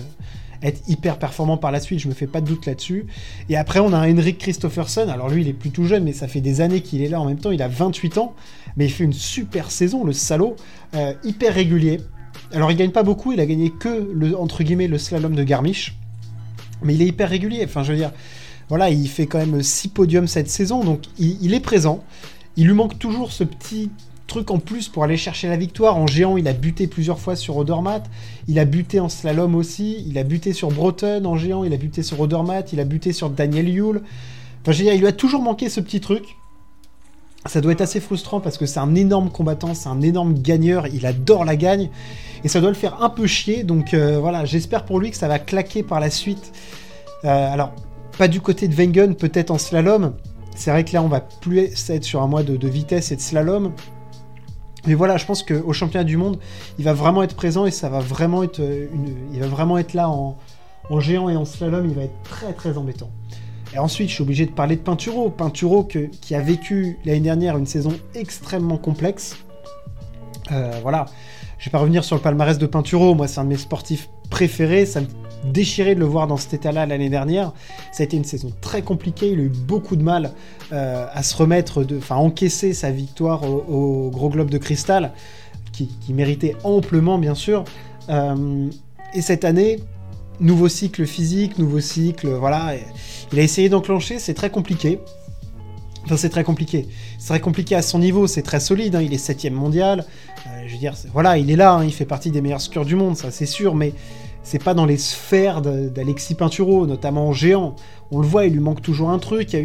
être 0.61 0.81
hyper 0.87 1.19
performants 1.19 1.57
par 1.57 1.71
la 1.71 1.81
suite, 1.81 1.99
je 1.99 2.07
me 2.07 2.13
fais 2.13 2.27
pas 2.27 2.39
de 2.39 2.47
doute 2.47 2.65
là-dessus. 2.65 3.05
Et 3.49 3.57
après, 3.57 3.79
on 3.79 3.91
a 3.91 4.09
Henrik 4.09 4.37
Christopherson, 4.37 5.09
alors 5.09 5.29
lui, 5.29 5.41
il 5.41 5.47
est 5.49 5.53
plus 5.53 5.71
tout 5.71 5.85
jeune, 5.85 6.05
mais 6.05 6.13
ça 6.13 6.29
fait 6.29 6.41
des 6.41 6.61
années 6.61 6.81
qu'il 6.81 7.01
est 7.01 7.09
là 7.09 7.19
en 7.19 7.25
même 7.25 7.39
temps, 7.39 7.51
il 7.51 7.61
a 7.61 7.67
28 7.67 8.17
ans, 8.17 8.33
mais 8.77 8.85
il 8.85 8.91
fait 8.91 9.03
une 9.03 9.13
super 9.13 9.69
saison, 9.69 10.05
le 10.05 10.13
salaud, 10.13 10.55
hyper 11.23 11.53
régulier. 11.53 11.99
Alors 12.53 12.71
il 12.71 12.77
gagne 12.77 12.91
pas 12.91 13.03
beaucoup, 13.03 13.31
il 13.31 13.39
a 13.39 13.45
gagné 13.45 13.71
que 13.71 14.07
le 14.13 14.37
entre 14.37 14.63
guillemets 14.63 14.87
le 14.87 14.99
slalom 14.99 15.35
de 15.35 15.43
Garmisch, 15.43 15.95
mais 16.83 16.93
il 16.93 17.01
est 17.01 17.07
hyper 17.07 17.29
régulier. 17.29 17.63
Enfin, 17.65 17.83
je 17.83 17.91
veux 17.91 17.97
dire, 17.97 18.11
voilà, 18.69 18.89
il 18.89 19.07
fait 19.07 19.25
quand 19.25 19.39
même 19.39 19.61
6 19.61 19.89
podiums 19.89 20.27
cette 20.27 20.49
saison, 20.49 20.83
donc 20.83 21.01
il, 21.17 21.53
est 21.53 21.59
présent. 21.59 22.03
Il 22.55 22.67
lui 22.67 22.73
manque 22.73 22.99
toujours 22.99 23.31
ce 23.31 23.43
petit 23.43 23.89
truc 24.27 24.51
en 24.51 24.59
plus 24.59 24.87
pour 24.87 25.03
aller 25.03 25.17
chercher 25.17 25.47
la 25.49 25.57
victoire. 25.57 25.97
En 25.97 26.07
géant, 26.07 26.37
il 26.37 26.47
a 26.47 26.53
buté 26.53 26.87
plusieurs 26.87 27.19
fois 27.19 27.35
sur 27.35 27.57
Odermatt. 27.57 28.09
Il 28.47 28.59
a 28.59 28.65
buté 28.65 28.99
en 28.99 29.09
slalom 29.09 29.55
aussi. 29.55 30.05
Il 30.07 30.17
a 30.17 30.23
buté 30.23 30.53
sur 30.53 30.69
Breton 30.69 31.25
en 31.25 31.37
géant. 31.37 31.63
Il 31.63 31.73
a 31.73 31.77
buté 31.77 32.03
sur 32.03 32.19
Odermatt. 32.19 32.71
Il 32.71 32.79
a 32.79 32.85
buté 32.85 33.13
sur 33.13 33.29
Daniel 33.29 33.67
Yule. 33.67 34.01
Enfin, 34.61 34.71
je 34.71 34.77
veux 34.77 34.83
dire, 34.85 34.93
il 34.93 35.01
lui 35.01 35.07
a 35.07 35.11
toujours 35.11 35.41
manqué 35.41 35.69
ce 35.69 35.81
petit 35.81 35.99
truc. 35.99 36.37
Ça 37.45 37.59
doit 37.59 37.73
être 37.73 37.81
assez 37.81 37.99
frustrant 37.99 38.39
parce 38.39 38.57
que 38.57 38.65
c'est 38.65 38.79
un 38.79 38.95
énorme 38.95 39.29
combattant, 39.29 39.73
c'est 39.73 39.89
un 39.89 40.01
énorme 40.01 40.33
gagneur, 40.33 40.87
il 40.87 41.05
adore 41.05 41.43
la 41.43 41.57
gagne 41.57 41.89
et 42.43 42.47
ça 42.47 42.61
doit 42.61 42.69
le 42.69 42.75
faire 42.75 43.03
un 43.03 43.09
peu 43.09 43.27
chier. 43.27 43.63
Donc 43.63 43.93
euh, 43.93 44.17
voilà, 44.19 44.45
j'espère 44.45 44.85
pour 44.85 44.99
lui 44.99 45.11
que 45.11 45.17
ça 45.17 45.27
va 45.27 45.39
claquer 45.39 45.83
par 45.83 45.99
la 45.99 46.09
suite. 46.09 46.53
Euh, 47.25 47.53
alors, 47.53 47.73
pas 48.17 48.27
du 48.27 48.39
côté 48.39 48.67
de 48.67 48.75
Wengen, 48.75 49.15
peut-être 49.15 49.51
en 49.51 49.57
slalom. 49.57 50.13
C'est 50.55 50.71
vrai 50.71 50.85
que 50.85 50.93
là, 50.93 51.01
on 51.01 51.07
va 51.07 51.19
plus 51.19 51.89
être 51.89 52.03
sur 52.03 52.21
un 52.21 52.27
mois 52.27 52.43
de, 52.43 52.67
vitesse 52.67 53.11
et 53.11 53.15
de 53.15 53.21
slalom. 53.21 53.73
Mais 54.85 54.93
voilà, 54.93 55.17
je 55.17 55.25
pense 55.25 55.43
qu'au 55.43 55.73
championnat 55.73 56.03
du 56.03 56.17
monde, 56.17 56.39
il 56.77 56.85
va 56.85 56.93
vraiment 56.93 57.23
être 57.23 57.35
présent 57.35 57.65
et 57.65 57.71
ça 57.71 57.89
va 57.89 57.99
vraiment 57.99 58.43
être 58.43 58.59
euh, 58.59 58.87
une... 58.93 59.15
il 59.33 59.39
va 59.39 59.47
vraiment 59.47 59.77
être 59.77 59.93
là 59.93 60.09
en, 60.09 60.37
en 60.89 60.99
géant 60.99 61.29
et 61.29 61.35
en 61.35 61.45
slalom. 61.45 61.85
Il 61.89 61.95
va 61.95 62.03
être 62.03 62.23
très 62.23 62.53
très 62.53 62.77
embêtant. 62.77 63.09
Et 63.73 63.79
ensuite, 63.79 64.09
je 64.09 64.15
suis 64.15 64.23
obligé 64.23 64.45
de 64.45 64.51
parler 64.51 64.75
de 64.75 64.81
Pinturo. 64.81 65.29
Pinturo 65.29 65.83
qui 65.83 66.35
a 66.35 66.39
vécu 66.39 66.99
l'année 67.05 67.19
dernière 67.19 67.57
une 67.57 67.65
saison 67.65 67.93
extrêmement 68.13 68.77
complexe. 68.77 69.37
voilà, 70.83 71.05
je 71.63 71.69
vais 71.69 71.71
pas 71.71 71.79
revenir 71.79 72.03
sur 72.03 72.17
le 72.17 72.21
palmarès 72.21 72.57
de 72.57 72.65
Pinturo, 72.65 73.15
moi 73.15 73.29
c'est 73.29 73.39
un 73.39 73.45
de 73.45 73.49
mes 73.49 73.57
sportifs 73.57 74.09
préférés, 74.29 74.85
ça 74.85 74.99
me 74.99 75.07
déchirait 75.45 75.95
de 75.95 76.01
le 76.01 76.05
voir 76.05 76.27
dans 76.27 76.35
cet 76.35 76.53
état-là 76.53 76.85
l'année 76.85 77.09
dernière. 77.09 77.53
Ça 77.93 78.03
a 78.03 78.05
été 78.05 78.17
une 78.17 78.25
saison 78.25 78.51
très 78.59 78.81
compliquée, 78.81 79.29
il 79.31 79.39
a 79.39 79.43
eu 79.43 79.49
beaucoup 79.49 79.95
de 79.95 80.03
mal 80.03 80.31
euh, 80.73 81.05
à 81.09 81.23
se 81.23 81.37
remettre, 81.37 81.85
de, 81.85 81.97
enfin 81.97 82.17
encaisser 82.17 82.73
sa 82.73 82.91
victoire 82.91 83.43
au, 83.43 84.09
Gros 84.11 84.27
Globe 84.27 84.49
de 84.49 84.57
Cristal, 84.57 85.13
qui, 85.71 85.89
méritait 86.09 86.57
amplement 86.65 87.17
bien 87.17 87.33
sûr. 87.33 87.63
Euh, 88.09 88.69
et 89.13 89.21
cette 89.21 89.45
année, 89.45 89.79
nouveau 90.43 90.67
cycle 90.67 91.05
physique, 91.05 91.57
nouveau 91.57 91.79
cycle, 91.79 92.27
voilà, 92.29 92.73
il 93.31 93.39
a 93.39 93.41
essayé 93.41 93.69
d'enclencher, 93.69 94.19
c'est 94.19 94.33
très 94.33 94.49
compliqué. 94.49 94.99
Enfin, 96.05 96.17
c'est 96.17 96.29
très 96.29 96.43
compliqué. 96.43 96.87
C'est 97.17 97.29
très 97.29 97.39
compliqué 97.39 97.75
à 97.75 97.81
son 97.81 97.99
niveau, 97.99 98.27
c'est 98.27 98.41
très 98.41 98.59
solide, 98.59 98.95
hein. 98.95 99.01
il 99.01 99.13
est 99.13 99.17
septième 99.17 99.53
mondial. 99.53 100.05
Euh, 100.47 100.63
je 100.67 100.73
veux 100.73 100.77
dire, 100.77 100.93
voilà, 101.13 101.37
il 101.37 101.49
est 101.49 101.55
là, 101.55 101.73
hein. 101.73 101.85
il 101.85 101.93
fait 101.93 102.05
partie 102.05 102.29
des 102.29 102.41
meilleurs 102.41 102.61
skieurs 102.61 102.85
du 102.85 102.95
monde, 102.95 103.15
ça 103.15 103.31
c'est 103.31 103.45
sûr, 103.45 103.73
mais 103.73 103.93
c'est 104.43 104.61
pas 104.61 104.73
dans 104.73 104.85
les 104.85 104.97
sphères 104.97 105.61
d'Alexis 105.61 106.35
Pinturo, 106.35 106.85
notamment 106.85 107.29
en 107.29 107.33
géant. 107.33 107.77
On 108.11 108.19
le 108.19 108.27
voit, 108.27 108.45
il 108.45 108.53
lui 108.53 108.59
manque 108.59 108.81
toujours 108.81 109.09
un 109.09 109.19
truc. 109.19 109.55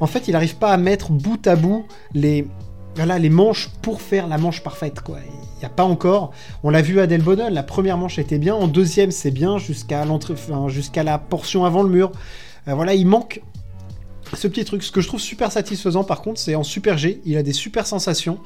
En 0.00 0.06
fait, 0.06 0.26
il 0.26 0.32
n'arrive 0.32 0.56
pas 0.56 0.72
à 0.72 0.78
mettre 0.78 1.12
bout 1.12 1.46
à 1.46 1.54
bout 1.54 1.84
les, 2.14 2.46
voilà, 2.96 3.18
les 3.18 3.30
manches 3.30 3.70
pour 3.80 4.00
faire 4.00 4.26
la 4.26 4.38
manche 4.38 4.62
parfaite. 4.62 5.00
Quoi. 5.00 5.18
Il 5.56 5.58
n'y 5.58 5.64
a 5.64 5.70
pas 5.70 5.84
encore. 5.84 6.32
On 6.62 6.70
l'a 6.70 6.82
vu 6.82 7.00
à 7.00 7.06
Delbonel, 7.06 7.52
la 7.54 7.62
première 7.62 7.96
manche 7.96 8.18
était 8.18 8.38
bien, 8.38 8.54
en 8.54 8.68
deuxième 8.68 9.10
c'est 9.10 9.30
bien, 9.30 9.58
jusqu'à 9.58 10.04
l'entrée, 10.04 10.34
jusqu'à 10.68 11.02
la 11.02 11.18
portion 11.18 11.64
avant 11.64 11.82
le 11.82 11.88
mur. 11.88 12.12
Euh, 12.68 12.74
voilà, 12.74 12.94
il 12.94 13.06
manque 13.06 13.42
ce 14.34 14.48
petit 14.48 14.64
truc. 14.64 14.82
Ce 14.82 14.92
que 14.92 15.00
je 15.00 15.08
trouve 15.08 15.20
super 15.20 15.52
satisfaisant 15.52 16.04
par 16.04 16.22
contre, 16.22 16.40
c'est 16.40 16.54
en 16.54 16.62
super 16.62 16.98
G, 16.98 17.20
il 17.24 17.36
a 17.36 17.42
des 17.42 17.52
super 17.52 17.86
sensations. 17.86 18.38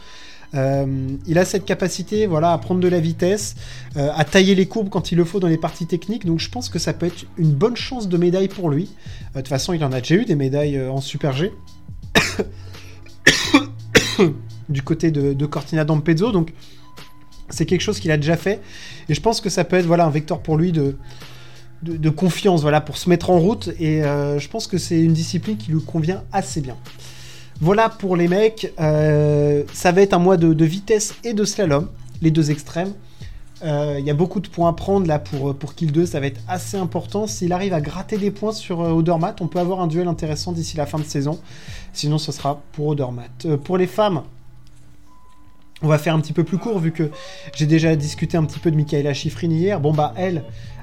Euh, 0.54 1.08
il 1.26 1.38
a 1.38 1.44
cette 1.44 1.64
capacité 1.64 2.26
voilà, 2.26 2.52
à 2.52 2.58
prendre 2.58 2.80
de 2.80 2.88
la 2.88 3.00
vitesse, 3.00 3.56
euh, 3.96 4.10
à 4.14 4.24
tailler 4.24 4.54
les 4.54 4.66
courbes 4.66 4.88
quand 4.88 5.10
il 5.12 5.16
le 5.16 5.24
faut 5.24 5.40
dans 5.40 5.48
les 5.48 5.58
parties 5.58 5.86
techniques, 5.86 6.24
donc 6.24 6.38
je 6.38 6.48
pense 6.48 6.68
que 6.68 6.78
ça 6.78 6.92
peut 6.92 7.06
être 7.06 7.24
une 7.36 7.50
bonne 7.50 7.76
chance 7.76 8.08
de 8.08 8.16
médaille 8.16 8.48
pour 8.48 8.70
lui. 8.70 8.90
Euh, 9.34 9.36
de 9.36 9.40
toute 9.40 9.48
façon, 9.48 9.72
il 9.72 9.84
en 9.84 9.92
a 9.92 10.00
déjà 10.00 10.14
eu 10.14 10.24
des 10.24 10.36
médailles 10.36 10.80
en 10.80 11.00
Super 11.00 11.32
G. 11.32 11.52
du 14.68 14.82
côté 14.82 15.10
de, 15.10 15.46
Cortina 15.46 15.84
d'Ampezzo, 15.84 16.32
donc 16.32 16.52
c'est 17.48 17.66
quelque 17.66 17.82
chose 17.82 18.00
qu'il 18.00 18.10
a 18.10 18.16
déjà 18.16 18.36
fait, 18.36 18.60
et 19.08 19.14
je 19.14 19.20
pense 19.20 19.40
que 19.40 19.48
ça 19.48 19.64
peut 19.64 19.76
être 19.76 19.86
voilà, 19.86 20.04
un 20.06 20.10
vecteur 20.10 20.40
pour 20.40 20.56
lui 20.56 20.72
de, 20.72 20.96
de, 21.82 22.10
confiance 22.10 22.62
voilà, 22.62 22.80
pour 22.80 22.96
se 22.96 23.08
mettre 23.08 23.30
en 23.30 23.38
route, 23.38 23.68
et 23.78 24.02
je 24.02 24.48
pense 24.48 24.66
que 24.66 24.78
c'est 24.78 25.00
une 25.00 25.12
discipline 25.12 25.56
qui 25.56 25.70
lui 25.70 25.80
convient 25.80 26.22
assez 26.32 26.60
bien. 26.60 26.76
Voilà 27.60 27.88
pour 27.88 28.16
les 28.16 28.28
mecs. 28.28 28.72
Euh, 28.78 29.62
ça 29.72 29.92
va 29.92 30.02
être 30.02 30.12
un 30.12 30.18
mois 30.18 30.36
de, 30.36 30.64
vitesse 30.64 31.14
et 31.24 31.32
de 31.32 31.44
slalom, 31.44 31.88
les 32.20 32.30
deux 32.30 32.50
extrêmes. 32.50 32.92
Il 33.62 33.68
euh, 33.68 34.00
y 34.00 34.10
a 34.10 34.14
beaucoup 34.14 34.40
de 34.40 34.48
points 34.48 34.68
à 34.68 34.72
prendre 34.74 35.06
là 35.06 35.18
pour, 35.18 35.54
pour 35.54 35.74
Kill 35.74 35.90
2, 35.90 36.04
ça 36.04 36.20
va 36.20 36.26
être 36.26 36.40
assez 36.46 36.76
important. 36.76 37.26
S'il 37.26 37.52
arrive 37.52 37.72
à 37.72 37.80
gratter 37.80 38.18
des 38.18 38.30
points 38.30 38.52
sur 38.52 38.82
euh, 38.82 39.02
on 39.40 39.48
peut 39.48 39.58
avoir 39.58 39.80
un 39.80 39.86
duel 39.86 40.08
intéressant 40.08 40.52
d'ici 40.52 40.76
la 40.76 40.84
fin 40.84 40.98
de 40.98 41.04
saison. 41.04 41.40
Sinon, 41.94 42.18
ce 42.18 42.32
sera 42.32 42.60
pour 42.72 42.88
Odermatt. 42.88 43.56
pour 43.64 43.78
les 43.78 43.86
femmes, 43.86 44.22
on 45.82 45.88
va 45.88 45.98
faire 45.98 46.14
un 46.14 46.20
petit 46.20 46.32
peu 46.32 46.44
plus 46.44 46.58
court 46.58 46.78
vu 46.78 46.92
que 46.92 47.10
j'ai 47.54 47.66
déjà 47.66 47.96
discuté 47.96 48.36
un 48.36 48.44
petit 48.44 48.58
peu 48.58 48.70
de 48.70 48.76
Michaela 48.76 49.14
Schifrin 49.14 49.50
hier. 49.50 49.80
Bon 49.80 49.92
bah 49.92 50.12
elle, 50.16 50.42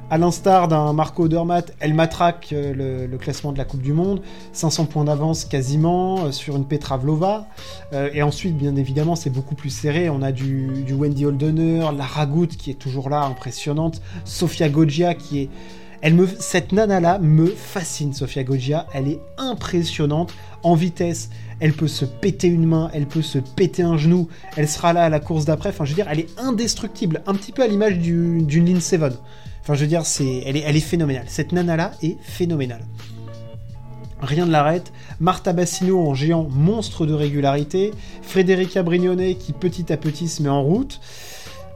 à 0.09 0.17
l'instar 0.17 0.67
d'un 0.67 0.93
Marco 0.93 1.23
Odermatt, 1.23 1.73
elle 1.79 1.93
matraque 1.93 2.49
euh, 2.53 3.07
le, 3.07 3.17
classement 3.17 3.51
de 3.51 3.57
la 3.57 3.65
Coupe 3.65 3.81
du 3.81 3.93
Monde, 3.93 4.21
500 4.51 4.85
points 4.85 5.05
d'avance 5.05 5.45
quasiment 5.45 6.25
euh, 6.25 6.31
sur 6.31 6.55
une 6.55 6.65
Petra 6.65 6.97
Vlova. 6.97 7.47
Euh, 7.93 8.09
et 8.13 8.21
ensuite, 8.21 8.57
bien 8.57 8.75
évidemment, 8.75 9.15
c'est 9.15 9.29
beaucoup 9.29 9.55
plus 9.55 9.69
serré. 9.69 10.09
On 10.09 10.21
a 10.21 10.31
du, 10.31 10.85
Wendy 10.91 11.25
Holdener, 11.25 11.89
Lara 11.97 12.25
Gut 12.25 12.47
qui 12.47 12.71
est 12.71 12.75
toujours 12.75 13.09
là, 13.09 13.23
impressionnante, 13.23 14.01
Sofia 14.25 14.69
Goggia 14.69 15.13
qui 15.13 15.41
est... 15.41 15.49
Elle 16.03 16.27
cette 16.37 16.73
nana-là 16.73 17.17
me 17.19 17.47
fascine, 17.47 18.13
Sofia 18.13 18.43
Goggia. 18.43 18.87
Elle 18.93 19.07
est 19.07 19.21
impressionnante 19.37 20.33
en 20.61 20.75
vitesse. 20.75 21.29
Elle 21.61 21.71
peut 21.71 21.87
se 21.87 22.03
péter 22.03 22.47
une 22.47 22.65
main, 22.65 22.91
elle 22.93 23.05
peut 23.05 23.21
se 23.21 23.39
péter 23.39 23.83
un 23.83 23.95
genou. 23.95 24.27
Elle 24.57 24.67
sera 24.67 24.91
là 24.91 25.03
à 25.03 25.09
la 25.09 25.21
course 25.21 25.45
d'après. 25.45 25.69
Enfin, 25.69 25.85
je 25.85 25.91
veux 25.91 25.95
dire, 25.95 26.07
elle 26.09 26.19
est 26.19 26.37
indestructible. 26.37 27.21
Un 27.25 27.33
petit 27.35 27.53
peu 27.53 27.63
à 27.63 27.67
l'image 27.67 27.99
d'une 27.99 28.65
Lynn 28.65 28.81
Seven. 28.81 29.13
Enfin, 29.61 29.75
je 29.75 29.79
veux 29.79 29.87
dire, 29.87 30.05
c'est, 30.05 30.43
elle, 30.45 30.57
est, 30.57 30.69
est 30.69 30.79
phénoménale. 30.81 31.23
Cette 31.27 31.53
nana-là 31.53 31.91
est 32.03 32.17
phénoménale. 32.21 32.83
Rien 34.21 34.45
ne 34.45 34.51
l'arrête. 34.51 34.91
Marta 35.21 35.53
Bassino 35.53 36.05
en 36.05 36.13
géant, 36.13 36.49
monstre 36.49 37.05
de 37.05 37.13
régularité. 37.13 37.91
Frédérica 38.23 38.83
Brignone 38.83 39.35
qui 39.35 39.53
petit 39.53 39.93
à 39.93 39.95
petit 39.95 40.27
se 40.27 40.43
met 40.43 40.49
en 40.49 40.63
route. 40.63 40.99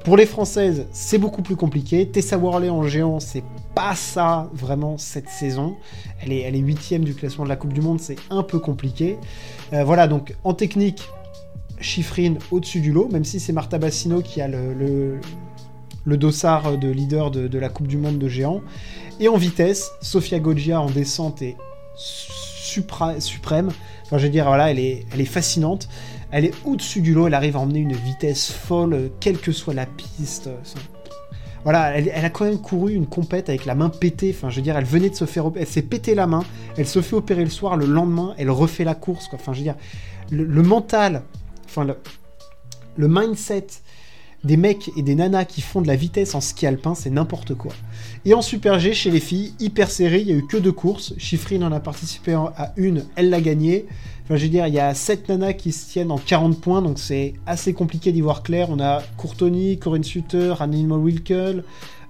Pour 0.03 0.17
les 0.17 0.25
Françaises, 0.25 0.85
c'est 0.91 1.17
beaucoup 1.17 1.41
plus 1.41 1.55
compliqué. 1.55 2.09
Tessa 2.09 2.37
Worley 2.37 2.69
en 2.69 2.83
géant, 2.83 3.21
c'est 3.21 3.43
pas 3.77 3.93
ça 3.93 4.49
vraiment 4.53 4.97
cette 4.97 5.29
saison. 5.29 5.75
Elle 6.19 6.31
est, 6.31 6.39
elle 6.39 6.55
est 6.55 6.59
huitième 6.59 7.03
du 7.03 7.13
classement 7.13 7.43
de 7.43 7.49
la 7.49 7.55
Coupe 7.55 7.73
du 7.73 7.81
Monde, 7.81 7.99
c'est 7.99 8.15
un 8.31 8.41
peu 8.41 8.57
compliqué. 8.57 9.19
Euh, 9.71 9.83
voilà, 9.83 10.07
donc 10.07 10.33
en 10.43 10.55
technique, 10.55 11.07
Chiffrine 11.79 12.39
au-dessus 12.49 12.79
du 12.79 12.91
lot, 12.91 13.07
même 13.11 13.23
si 13.23 13.39
c'est 13.39 13.53
Marta 13.53 13.77
Bassino 13.77 14.23
qui 14.23 14.41
a 14.41 14.47
le, 14.47 15.19
le 16.05 16.17
dossard 16.17 16.79
de 16.79 16.89
leader 16.89 17.29
de, 17.29 17.59
la 17.59 17.69
Coupe 17.69 17.85
du 17.85 17.97
Monde 17.97 18.17
de 18.17 18.27
géant. 18.27 18.61
Et 19.19 19.27
en 19.27 19.37
vitesse, 19.37 19.91
Sofia 20.01 20.39
Goggia 20.39 20.81
en 20.81 20.89
descente 20.89 21.43
est 21.43 21.55
suprême. 21.95 23.69
Enfin, 24.05 24.17
je 24.17 24.23
veux 24.23 24.31
dire, 24.31 24.45
voilà, 24.45 24.71
elle 24.71 24.79
est, 24.79 25.05
elle 25.13 25.21
est 25.21 25.25
fascinante. 25.25 25.87
Elle 26.31 26.45
est 26.45 26.53
au-dessus 26.65 27.01
du 27.01 27.13
lot, 27.13 27.27
elle 27.27 27.35
arrive 27.35 27.55
à 27.55 27.59
emmener 27.59 27.79
une 27.79 27.93
vitesse 27.93 28.51
folle, 28.51 29.11
quelle 29.19 29.37
que 29.37 29.51
soit 29.51 29.75
la 29.75 29.85
piste. 29.85 30.49
Voilà, 31.67 31.97
elle, 31.97 32.23
a 32.23 32.29
quand 32.29 32.45
même 32.45 32.61
couru 32.61 32.93
une 32.93 33.07
compète 33.07 33.49
avec 33.49 33.65
la 33.65 33.75
main 33.75 33.89
pétée. 33.89 34.33
Enfin, 34.33 34.49
je 34.49 34.55
veux 34.55 34.61
dire, 34.61 34.77
elle 34.77 34.85
venait 34.85 35.09
de 35.09 35.15
se 35.15 35.25
faire 35.25 35.51
Elle 35.57 35.67
s'est 35.67 35.81
pété 35.81 36.15
la 36.15 36.25
main, 36.25 36.45
elle 36.77 36.87
se 36.87 37.01
fait 37.01 37.17
opérer 37.17 37.43
le 37.43 37.49
soir, 37.49 37.75
le 37.75 37.85
lendemain, 37.85 38.33
elle 38.37 38.49
refait 38.49 38.85
la 38.85 38.95
course. 38.95 39.27
Enfin, 39.33 39.51
je 39.51 39.57
veux 39.57 39.63
dire, 39.63 39.75
le, 40.31 40.63
mental, 40.63 41.23
enfin, 41.65 41.83
le, 41.83 41.97
le 42.95 43.09
mindset 43.09 43.67
des 44.47 44.57
mecs 44.57 44.89
et 44.97 45.03
des 45.03 45.13
nanas 45.13 45.45
qui 45.45 45.61
font 45.61 45.81
de 45.81 45.87
la 45.87 45.95
vitesse 45.95 46.33
en 46.33 46.41
ski 46.41 46.65
alpin, 46.65 46.95
c'est 46.95 47.11
n'importe 47.11 47.53
quoi. 47.53 47.73
Et 48.25 48.33
en 48.33 48.41
Super 48.41 48.79
G, 48.79 48.93
chez 48.93 49.11
les 49.11 49.19
filles, 49.19 49.53
hyper 49.59 49.91
serré, 49.91 50.21
il 50.21 50.27
y 50.27 50.31
a 50.31 50.35
eu 50.35 50.47
que 50.47 50.57
deux 50.57 50.71
courses. 50.71 51.13
Chiffrine 51.17 51.63
en 51.63 51.71
a 51.71 51.79
participé 51.79 52.33
à 52.33 52.73
une, 52.77 53.05
elle 53.15 53.29
l'a 53.29 53.41
gagnée. 53.41 53.85
Enfin, 54.23 54.35
je 54.35 54.43
veux 54.43 54.49
dire, 54.49 54.67
il 54.67 54.73
y 54.73 54.79
a 54.79 54.93
7 54.93 55.29
nanas 55.29 55.53
qui 55.53 55.71
se 55.71 55.89
tiennent 55.89 56.11
en 56.11 56.17
40 56.17 56.59
points, 56.59 56.81
donc 56.81 56.97
c'est 56.97 57.35
assez 57.45 57.73
compliqué 57.73 58.11
d'y 58.11 58.21
voir 58.21 58.41
clair. 58.41 58.69
On 58.69 58.79
a 58.79 59.01
Courtoni, 59.17 59.77
Corinne 59.77 60.03
Sutter, 60.03 60.55
Annelmo 60.59 60.97
Wilkel, 60.97 61.63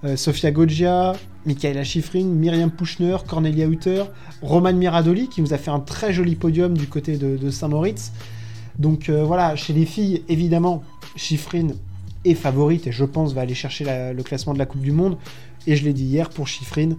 euh, 0.04 0.16
Sofia 0.16 0.50
Goggia, 0.50 1.14
Michaela 1.46 1.84
Schifrin, 1.84 2.24
Myriam 2.24 2.70
Puchner, 2.70 3.16
Cornelia 3.26 3.66
Hutter, 3.66 4.04
Roman 4.42 4.72
Miradoli, 4.72 5.28
qui 5.28 5.42
nous 5.42 5.54
a 5.54 5.58
fait 5.58 5.70
un 5.70 5.80
très 5.80 6.12
joli 6.12 6.36
podium 6.36 6.76
du 6.76 6.86
côté 6.86 7.16
de, 7.16 7.50
Saint-Moritz. 7.50 8.12
Donc 8.78 9.08
euh, 9.08 9.24
voilà, 9.24 9.56
chez 9.56 9.72
les 9.72 9.86
filles, 9.86 10.22
évidemment, 10.28 10.82
Schifrin 11.16 11.68
est 12.24 12.34
favorite 12.34 12.86
et 12.86 12.92
je 12.92 13.04
pense 13.04 13.32
va 13.32 13.42
aller 13.42 13.54
chercher 13.54 13.84
le 14.14 14.22
classement 14.22 14.54
de 14.54 14.58
la 14.58 14.66
Coupe 14.66 14.80
du 14.80 14.92
Monde. 14.92 15.16
Et 15.66 15.76
je 15.76 15.84
l'ai 15.84 15.92
dit 15.92 16.04
hier 16.04 16.30
pour 16.30 16.48
Chiffrine, 16.48 16.96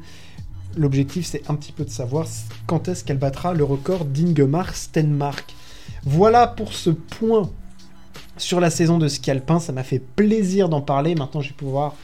l'objectif 0.78 1.26
c'est 1.26 1.50
un 1.50 1.56
petit 1.56 1.72
peu 1.72 1.84
de 1.84 1.90
savoir 1.90 2.28
quand 2.68 2.88
est-ce 2.88 3.04
qu'elle 3.04 3.18
battra 3.18 3.54
le 3.54 3.64
record 3.64 4.06
d'Ingemar 4.06 4.76
Stenmark. 4.76 5.56
Voilà 6.04 6.48
pour 6.48 6.74
ce 6.74 6.90
point 6.90 7.50
sur 8.38 8.60
la 8.60 8.70
saison 8.70 8.98
de 8.98 9.08
ski 9.08 9.32
alpin, 9.32 9.60
ça 9.60 9.74
m'a 9.74 9.84
fait 9.84 10.00
plaisir 10.00 10.70
d'en 10.70 10.82
parler. 10.82 11.16
Maintenant 11.16 11.42
je 11.42 11.50
vais 11.50 11.56
pouvoir 11.56 11.96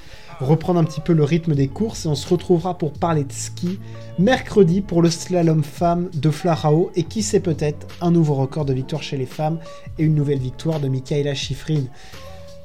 reprendre 0.41 0.79
un 0.79 0.83
petit 0.83 0.99
peu 0.99 1.13
le 1.13 1.23
rythme 1.23 1.55
des 1.55 1.69
courses 1.69 2.05
et 2.05 2.09
on 2.09 2.15
se 2.15 2.27
retrouvera 2.27 2.77
pour 2.77 2.91
parler 2.91 3.23
de 3.23 3.31
ski 3.31 3.79
mercredi 4.19 4.81
pour 4.81 5.01
le 5.01 5.09
slalom 5.09 5.63
femme 5.63 6.09
de 6.13 6.29
Flarao 6.29 6.91
et 6.95 7.03
qui 7.03 7.23
sait 7.23 7.39
peut-être 7.39 7.87
un 8.01 8.11
nouveau 8.11 8.33
record 8.33 8.65
de 8.65 8.73
victoire 8.73 9.01
chez 9.01 9.15
les 9.15 9.25
femmes 9.25 9.59
et 9.97 10.03
une 10.03 10.15
nouvelle 10.15 10.39
victoire 10.39 10.81
de 10.81 10.89
Michaela 10.89 11.35
Schifrin. 11.35 11.83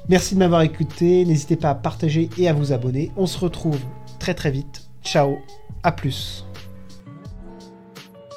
Merci 0.09 0.35
de 0.35 0.39
m'avoir 0.39 0.61
écouté, 0.61 1.25
n'hésitez 1.25 1.55
pas 1.55 1.69
à 1.69 1.75
partager 1.75 2.29
et 2.37 2.47
à 2.49 2.53
vous 2.53 2.73
abonner. 2.73 3.11
On 3.17 3.27
se 3.27 3.37
retrouve 3.39 3.79
très 4.19 4.33
très 4.33 4.51
vite. 4.51 4.89
Ciao, 5.03 5.37
à 5.83 5.91
plus. 5.91 6.45